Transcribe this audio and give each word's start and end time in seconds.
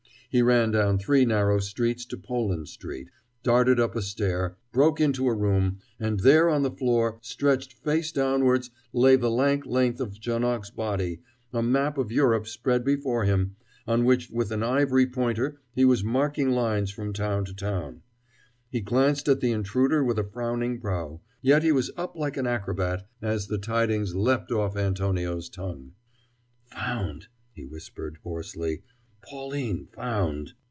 He 0.31 0.41
ran 0.41 0.71
down 0.71 0.97
three 0.97 1.25
narrow 1.25 1.59
streets 1.59 2.05
to 2.05 2.15
Poland 2.15 2.69
Street, 2.69 3.09
darted 3.43 3.81
up 3.81 3.97
a 3.97 4.01
stair, 4.01 4.55
broke 4.71 5.01
into 5.01 5.27
a 5.27 5.35
room; 5.35 5.79
and 5.99 6.21
there 6.21 6.47
on 6.47 6.63
the 6.63 6.71
floor, 6.71 7.19
stretched 7.21 7.73
face 7.73 8.13
downwards, 8.13 8.69
lay 8.93 9.17
the 9.17 9.29
lank 9.29 9.65
length 9.65 9.99
of 9.99 10.17
Janoc's 10.17 10.69
body, 10.69 11.19
a 11.51 11.61
map 11.61 11.97
of 11.97 12.13
Europe 12.13 12.47
spread 12.47 12.85
before 12.85 13.25
him, 13.25 13.57
on 13.85 14.05
which 14.05 14.29
with 14.29 14.51
an 14.51 14.63
ivory 14.63 15.05
pointer 15.05 15.59
he 15.75 15.83
was 15.83 16.01
marking 16.01 16.51
lines 16.51 16.91
from 16.91 17.11
town 17.11 17.43
to 17.43 17.53
town. 17.53 18.01
He 18.69 18.79
glanced 18.79 19.27
at 19.27 19.41
the 19.41 19.51
intruder 19.51 20.01
with 20.01 20.17
a 20.17 20.23
frowning 20.23 20.79
brow, 20.79 21.19
yet 21.41 21.61
he 21.61 21.73
was 21.73 21.91
up 21.97 22.15
like 22.15 22.37
an 22.37 22.47
acrobat, 22.47 23.05
as 23.21 23.47
the 23.47 23.57
tidings 23.57 24.15
leapt 24.15 24.49
off 24.49 24.77
Antonio's 24.77 25.49
tongue. 25.49 25.91
"Found!" 26.67 27.27
he 27.51 27.65
whispered 27.65 28.17
hoarsely, 28.23 28.83
"Pauline 29.23 29.85
found!" 29.93 30.53